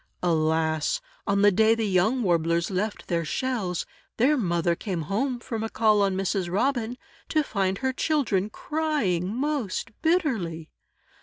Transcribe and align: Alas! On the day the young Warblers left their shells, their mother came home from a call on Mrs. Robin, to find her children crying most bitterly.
Alas! 0.23 0.99
On 1.27 1.43
the 1.43 1.51
day 1.51 1.75
the 1.75 1.85
young 1.85 2.23
Warblers 2.23 2.71
left 2.71 3.07
their 3.07 3.23
shells, 3.23 3.85
their 4.17 4.35
mother 4.35 4.73
came 4.75 5.03
home 5.03 5.39
from 5.39 5.61
a 5.61 5.69
call 5.69 6.01
on 6.01 6.17
Mrs. 6.17 6.49
Robin, 6.51 6.97
to 7.29 7.43
find 7.43 7.77
her 7.77 7.93
children 7.93 8.49
crying 8.49 9.31
most 9.31 9.91
bitterly. 10.01 10.71